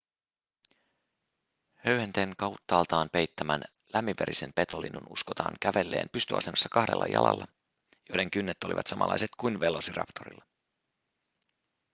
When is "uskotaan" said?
5.09-5.55